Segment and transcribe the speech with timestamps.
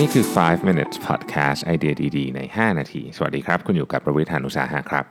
[0.00, 5.04] นี่คือ 5 minutes podcast ไอเดียดีๆ ใน 5 นาที สวัสดีครับ คุณอยู่กับประวิทยานุสาหะครับ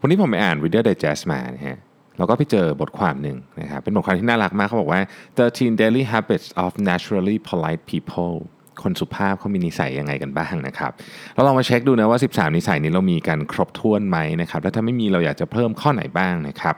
[0.00, 1.78] วันนี้ผมไปอ่าน Reader Digest มานะฮะ
[2.18, 5.00] แล้วก็ไปเจอบทความหนึ่งนะครับ เป็นบทความที่น่ารักมากเขาบอกว่า
[5.38, 8.34] 13 daily habits of naturally polite people
[8.82, 10.92] คนสุภาพเขามีนิสัยยังไงกันบ้างนะครับ
[11.34, 16.74] เราลองมาเช็คดูนะว่า 13 นิสัยนี้เรามีกันครบถ้วนไหมนะครับ แล้วถ้าไม่มีเราอยากจะเพิ่มข้อไหนบ้างนะครับ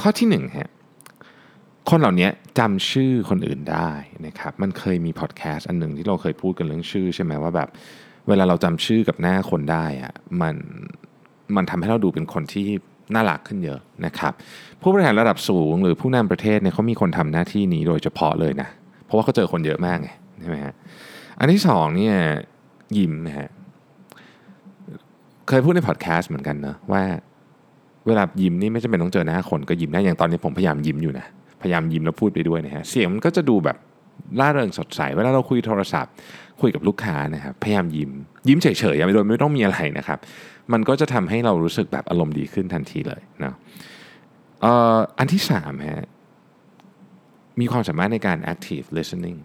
[0.00, 0.70] ข้อที่1ฮะ
[1.90, 2.28] คนเหล่านี้
[2.58, 3.90] จำชื่อคนอื่นได้
[4.26, 7.68] นะครับ มันเคยมีพอดแคสต์อันหนึ่งที่เราเคยพูดกันเรื่องชื่อใช่ไหมว่าแบบ
[8.28, 10.12] เวลาเราจำชื่อกับหน้าคนได้อะ
[10.42, 10.56] มัน
[11.56, 12.66] มันทำให้เราดูเป็นคนที่
[13.14, 14.32] น่ารักขึ้นเยอะนะครับ
[14.80, 18.68] ผู้บริหารระดับสูงหรือผู้นำประเทศเนี่ยเขามีคนทำหน้าที่นี้โดยเฉพาะเลยนะ
[19.04, 20.08] เพราะว่าเขาเจอคนเยอะมากไง
[20.40, 20.74] ใช่ไหมฮะ
[21.38, 22.14] อันที่สองเนี่ย
[22.98, 23.48] ยิ้มนะฮะ
[25.48, 27.02] เคยพูดในพอดแคสต์เหมือนกันนะว่า
[28.06, 31.26] เวลายิ้มนี่ไม่จำเป็นต้องเจอหน้าคนก็ยิ้มได้อย่างตอนนี้ผมพยายามยิ้มอยู่นะ
[31.64, 33.76] พยายามยิ้มแล้วพูดไปด้วยนะฮะเสียงมันก็จะดูแบบ
[34.40, 36.12] ร่าเริงสดใสเวลาเราคุยโทรศัพท์
[36.60, 38.10] คุยกับลูกค้านะครับพยายามยิ้ม
[38.48, 40.18] ยิ้มเฉยๆยังไม่โดยไม่ต้องมีอะไรนะครับ
[40.72, 43.54] มันก็จะทำให้เรารู้สึกแบบอารมณ์ดีขึ้นทันทีเลยนะ
[44.60, 46.06] เอ่ออันที่สามฮะ
[47.60, 49.38] มีความสามารถในการ active listening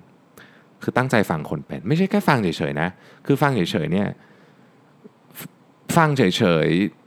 [0.83, 2.89] คือตั้งใจฟังคนเป็น ไม่ใช่แค่ฟังเฉยๆนะ
[3.25, 4.07] คือฟังเฉยๆเนี่ย
[5.97, 6.23] ฟังเฉ
[6.65, 6.98] ยๆ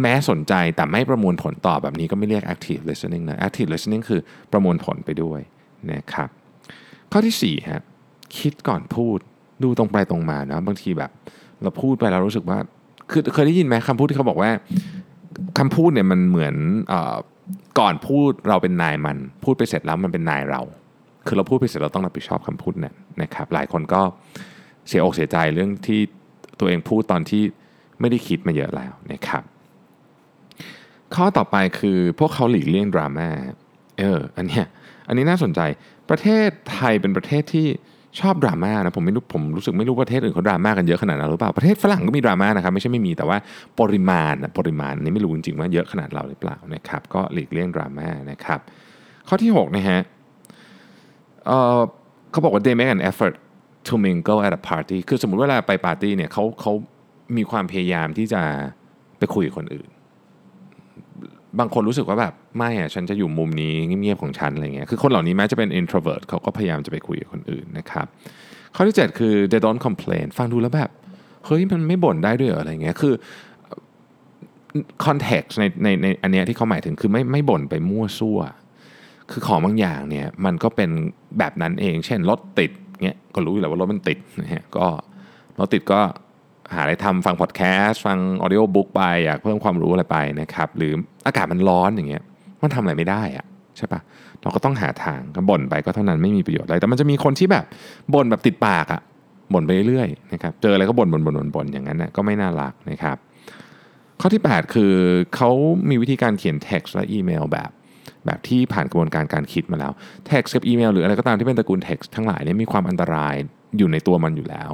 [0.00, 4.20] แม้สนใจแต่ไม่ประมวลผลตอบแบบนี้ก็ไม่เรียก active listening นะ active listening คือ
[4.52, 5.40] ประมวลผลไปด้วย
[5.92, 6.28] นะครับ
[7.12, 7.82] ข้อที่4ฮะ
[8.38, 9.18] คิดก่อนพูด
[9.62, 11.10] ดูตรงไปตรงมานะบางทีแบบ
[11.62, 12.58] เราพูดไปเรารู้สึกว่า
[13.10, 14.50] คือเคยได้ยินไหมคำพูดที่เขาบอกว่า
[15.58, 16.54] คำพูดเนี่ยมันเหมือน
[16.92, 16.94] อ
[17.78, 20.62] ก่อนพูดเราเป็นนายมัน พูดไปเสร็จแล้วมันเป็นนายเรา
[21.26, 24.02] คือเราพูดไปเสร็จเราต้องรับผิดชอบคำพูดเนั้นนะครับหลายคนก็
[24.88, 26.00] เสียอกเสียใจเรื่องที่
[26.58, 27.42] ตัวเองพูดตอนที่
[28.00, 29.42] ไม่ได้คิดมาเยอะแล้วนะครับ
[31.16, 33.28] ข้อต่อไปคือพวกเขาหลีกเลี่ยงดราม่า
[33.98, 34.64] เอออันเนี้ย
[35.08, 35.60] อันนี้น่าสนใจ
[36.10, 37.66] ประเทศไทยเป็นประเทศที่
[38.20, 43.38] ชอบดราม่านะผมไม่รู้ผมรู้สึกไม่รู้ประเทศอื่นเขาดราม่ากันเยอะขนาดนั้นหรือเปล่าประเทศฝรั่งก็มีดราม่านะครับไม่ใช่ไม่มีแต่ว่า
[43.80, 48.60] ปริมาณปริมาณนี้ไม่รู้จริงๆว่าเยอะขนาดเราหรือเปล่านะครับก็หลีกเลี่ยงดราม่านะครับ
[49.28, 50.00] ข้อที่6นะฮะ
[51.46, 51.80] เออ
[52.30, 53.34] เขาบอกว่า they make an effort
[53.86, 56.72] to mingle at a party คือสมมติเวลาไปปาร์ตี้เนี่ยเขาเขา
[57.36, 58.42] มีความพยายามที่จะ
[59.18, 59.88] ไปคุยกับคนอื่น
[61.58, 68.06] บางคนรู้สึกว่าแบบไม่อะฉันจะอยู่มุมนี้เงียบๆของฉันอะไรเงี้ยคือคนเหล่านี้แม้จะเป็น introvert เขาก็พยายามจะไปคุยกับคนอื่นนะครับ
[68.74, 70.90] ข้อที่ 7 คือ they don't complain ฟังดูแล้วแบบ
[71.46, 73.14] เฮ้ยมันไม่บ่นได้ด้วยเหรออะไรเงี้ยคือ
[75.04, 78.40] context ในในในอันเนี้ยที่เขาหมายถึงคือไม่ไม่บ่นไปมั่วซั่ว
[79.30, 80.90] คือของบางอย่างเนี่ยมันก็เป็น
[81.38, 82.70] แบบนั้นเอง เช่นรถติด
[83.04, 84.86] เงี้ยก็รู้อยู่แล้วว่ารถมันติดนะฮะก็
[85.58, 86.00] รถติดก็
[86.72, 90.92] หาอะไรทำฟังพอดแคสต์ฟังออดิโอบุ๊กไปอยากเพิ่มความรู้อะไรไปนะครับ หรือ
[91.26, 92.22] อากาศมันร้อนอย่างเงี้ย
[92.62, 94.00] มันทำอะไรไม่ได้อะใช่ปะ
[94.42, 97.64] เราก็ต้องหาทางก็บ่นไปก็เท่านั้นไม่มีประโยชน์อะไรแต่มันจะมีคนที่แบบ
[98.14, 99.00] บ่นแบบติดปากอะ
[99.52, 103.16] บ่นไปเรื่อยๆนะครับเจออะไรก็บ่นบ่นบ่นบ่นบ่นอย่างนั้นนะก็ไม่น่ารักนะครับ
[104.20, 104.92] ข้อที่ 8 คือ
[105.36, 105.50] เขา
[105.90, 107.70] มีวิธีการเขียน text และอีเมลแบบ
[108.26, 109.92] แบบที่ผ่านกระบวนการการคิดมาแล้ว
[110.30, 113.34] text กับอีเมลหรืออะไรก็ตามที่เป็นตระกูล text ทั้งหลายเนี่ยมีความอันตราย
[113.78, 114.70] อยู่ในตัวมันอยู่แล้ว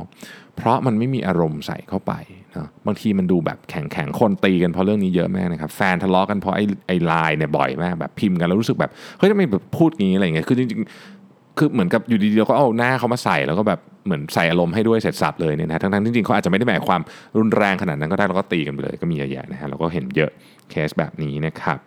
[0.56, 2.12] เพราะมันไม่มีอารมณ์ใส่เข้าไป
[2.56, 17.00] นะบางทีมันดูแบบแข็งแข็งคนตีกันเพราะเรื่องนี้เยอะมากนะครับแฟนทะเลาะกันเพราะไอ้ไอ้ไลน์เนี่ยบ่อยมากแบบพิมพ์กันแล้วรู้สึกแบบเฮ้ยทำไมแบบพูดงี้อะไรเงี้ยคือจริงๆคือเหมือนกับอยู่ดีๆเราก็เอาหน้าเขามาใส่แล้วก็แบบเหมือนใส่อารมณ์ให้ด้วยเสร็จสับเลยเนี่ยนะทั้งๆจริงๆเขาอาจจะไม่ได้หมายความ
[17.38, 20.30] รุนแรงขนาดนั้นก็ได้แล้วก็ตีกันไปเลยก็มีเยอะแยะนะฮะเราก็เห็นเยอะ
[20.70, 21.78] เคสแบบนี้นะครับ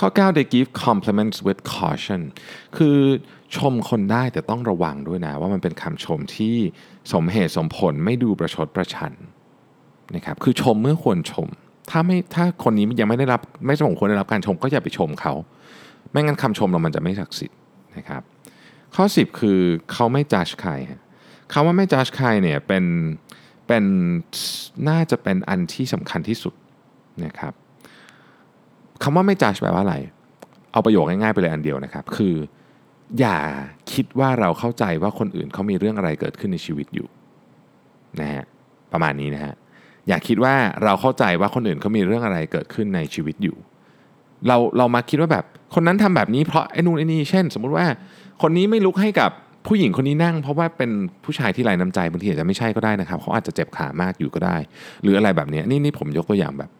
[0.00, 2.22] ข้อ 9 they give compliments with caution
[2.76, 2.96] คือ
[3.56, 6.54] ชมคนได้แต่ต้องระวังด้วยนะ ว่ามันเป็นคำชมที่
[7.12, 9.12] สมเหตุสมผลไม่ดูประชดประชัน
[10.14, 11.48] นะครับคือชมเมื่อควรชม
[11.90, 15.34] ถ้าไม่ถ้าคนนี้ยังไม่ได้รับไม่สมควรได้รับการชมก็อย่าไปชมเขา
[16.10, 17.58] ไม่งั้นคำชมเรามันจะไม่ศักดิ์สิทธิ์
[17.96, 18.22] นะครับ
[18.94, 19.60] ข้อ 10 คือ
[19.92, 20.72] เขาไม่จัดใคร
[21.52, 22.84] คำว่าไม่จัดใครเนี่ยเป็น
[23.66, 23.84] เป็น
[24.88, 26.54] น่าจะเป็นอันที่สำคัญที่สุด
[27.24, 27.54] นะครับ
[29.02, 29.96] คำว่าไม่จัดแปลว่าอะไร
[30.72, 32.34] เอาประโยคง่ายๆไปเลยอันเดียวนะครับ คือ
[33.20, 33.36] อย่า
[33.92, 37.08] คิดว่าเราเข้าใจว่าคนอื่นเขามีเรื่องอะไรเกิดขึ้นในชีวิตอยู่
[38.20, 38.44] นะฮะ
[38.92, 39.54] ประมาณนี้นะฮะ
[40.08, 43.56] อย่าคิดว่าเราเข้าใจว่าคนอื่นเขามีเรื่องอะไรเกิดขึ้นในชีวิตอยู่
[44.46, 45.44] เราเรามาคิดว่าแบบ
[45.74, 47.86] คนนั้นทำแบบนี้เพราะไอ้นู่นไอ้นี่เช่น สมมุติว่า
[48.42, 49.30] คนนี้ไม่ลุกให้กับ
[49.66, 50.90] ผู้หญิงคนนี้นั่ง เพราะว่าเป็น
[51.24, 54.56] ผู้ชายที่ไร้น้ำใจบางทีอาจจะไม่ใช่ก็ได้นะครับเขาอาจจะเจ็บขามากอยู่ก็ได้
[55.02, 56.70] หรืออะไรแบบนี้นี่นี่ผมยกตัวอย่างแบบ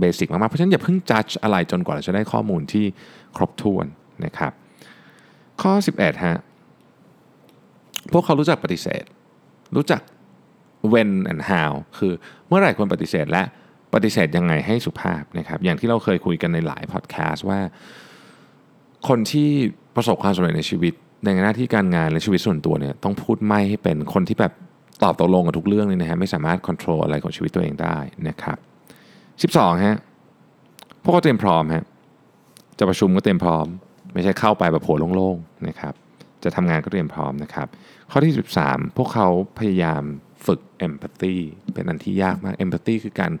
[0.00, 2.84] เบสิกมากๆ เพราะฉะนั้นอย่าเพิ่งจัดอะไรจนกว่าเราจะได้ข้อมูลที่
[3.36, 3.86] ครบถ้วน
[4.24, 4.52] นะครับ
[5.62, 6.36] ข้อ 11ฮะ
[8.12, 9.04] พวกเขารู้จักปฏิเสธ
[9.76, 10.00] รู้จัก
[10.92, 12.12] when and how คือ
[12.48, 13.42] เมื่อไหร่ควรปฏิเสธและ
[13.94, 17.60] ปฏิเสธยังไงให้สุภาพนะครับ อย่างที่เราเคยคุยกันในหลายพอดแคสต์ว่า
[19.08, 19.50] คนที่
[19.96, 20.94] ประสบความสำเร็จในชีวิต
[21.24, 24.52] ในหน้าที่การงานและชีวิตส่วนตัวเนี่ยต้องพูดไม่ให้เป็นคนที่แบบ
[25.02, 27.98] ตอบตกลงกับทุกเรื่องเลยนะฮะไม่สามารถควบคุมอะไรของชีวิตตัวเองได้
[28.28, 28.58] นะครับ
[29.42, 29.98] 12ฮะ
[31.02, 31.84] พวกเขาเตรียมพร้อมฮะ
[32.78, 33.66] จะประชุมก็เตรียมพร้อม
[34.14, 35.94] ไม่ใช่เข้าไปแบบโผล่โล่งๆนะครับ
[36.44, 37.66] จะทำงานก็เตรียมพร้อมนะครับ
[38.10, 38.32] ข้อที่
[38.64, 39.28] 13 พวกเขา
[39.58, 40.02] พยายาม
[40.46, 41.34] ฝึก empathy
[41.74, 43.32] เป็นอันที่ยากมาก empathy คือการ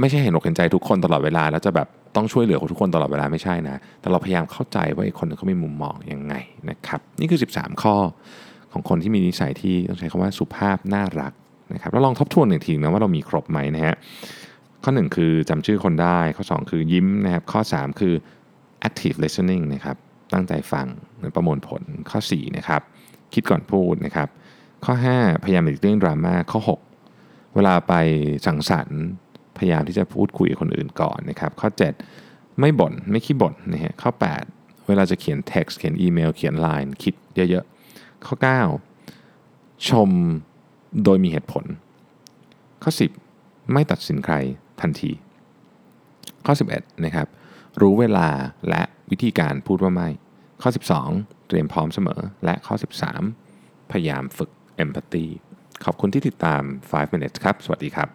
[0.00, 6.34] ไม่ใช่เห็นอกเห็นใจทุกคนตลอดเวลา แล้วจะแบบต้องช่วยเหลือทุกคนตลอดเวลาไม่ใช่นะ แต่เราพยายามเข้าใจว่าอีกคนนึงเขามีมุมมองยังไง
[6.70, 7.96] นะครับ นี่คือ 13 ข้อ
[8.72, 11.32] ของคนที่มีนิสัยที่ต้องใช้คำว่าสุภาพน่ารัก
[11.74, 13.96] นะครับแล้วลองทบทวนหนึ่งทีนะว่าเรามีครบไหมนะฮะ
[14.84, 18.14] ข้อ 1 คือจำชื่อคนได้ ข้อ 2 คือยิ้มนะครับ ข้อ 3 คือ
[18.88, 19.96] active listening นะครับ
[20.32, 20.86] ตั้งใจฟัง
[21.34, 22.82] ประมวลผล ข้อ 4 นะครับ
[23.34, 24.28] คิดก่อนพูดนะครับ
[24.84, 26.60] ข้อ 5 พยายามหลีกเลี่ยงดราม่า ข้อ
[27.08, 27.94] 6 เวลาไป
[28.46, 29.02] สังสรรค์
[29.58, 31.68] พยายามที่จะพูดคุยกับคนอื่นก่อนนะครับ ข้อ
[32.14, 34.10] 7 ไม่บ่น ไม่ขี้บ่นนะฮะ ข้อ
[34.48, 37.14] 8 เวลาจะเขียน text เขียนอีเมล เขียน line คิด
[37.50, 38.36] เยอะๆ ข้อ
[39.12, 40.10] 9 ชม
[41.04, 41.64] โดยมีเหตุผล
[42.82, 42.90] ข้อ
[43.32, 44.34] 10 ไม่ตัดสินใคร
[44.82, 45.10] ทันที
[46.46, 47.28] ข้อ 11นะครับ
[47.80, 48.28] รู้เวลา
[48.68, 50.08] และวิธีการพูดว่าไม่
[50.62, 50.70] ข้อ
[51.08, 52.74] 12 เตรียมพร้อมเสมอ และข้อ
[53.32, 54.50] 13 พยายามฝึก
[54.84, 55.26] empathy
[55.84, 58.08] ขอบคุณที่ติดตาม 5 minutes ครับ สวัสดีครับ